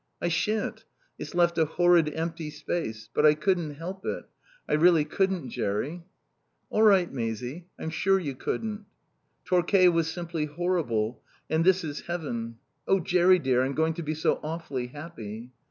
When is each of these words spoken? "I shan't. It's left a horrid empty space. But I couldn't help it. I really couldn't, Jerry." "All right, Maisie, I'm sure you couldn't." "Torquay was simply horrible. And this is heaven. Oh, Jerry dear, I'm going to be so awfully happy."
"I 0.19 0.29
shan't. 0.29 0.83
It's 1.19 1.35
left 1.35 1.59
a 1.59 1.65
horrid 1.65 2.11
empty 2.15 2.49
space. 2.49 3.07
But 3.13 3.23
I 3.23 3.35
couldn't 3.35 3.75
help 3.75 4.03
it. 4.03 4.23
I 4.67 4.73
really 4.73 5.05
couldn't, 5.05 5.49
Jerry." 5.51 6.01
"All 6.71 6.81
right, 6.81 7.13
Maisie, 7.13 7.67
I'm 7.77 7.91
sure 7.91 8.17
you 8.19 8.33
couldn't." 8.33 8.87
"Torquay 9.45 9.89
was 9.89 10.11
simply 10.11 10.45
horrible. 10.45 11.21
And 11.51 11.63
this 11.63 11.83
is 11.83 11.99
heaven. 12.07 12.57
Oh, 12.87 12.99
Jerry 12.99 13.37
dear, 13.37 13.61
I'm 13.61 13.75
going 13.75 13.93
to 13.93 14.01
be 14.01 14.15
so 14.15 14.39
awfully 14.41 14.87
happy." 14.87 15.51